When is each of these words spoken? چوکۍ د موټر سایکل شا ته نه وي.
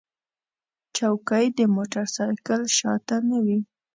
چوکۍ 0.95 1.45
د 1.57 1.59
موټر 1.75 2.05
سایکل 2.15 2.61
شا 2.77 2.93
ته 3.07 3.15
نه 3.29 3.37
وي. 3.45 3.59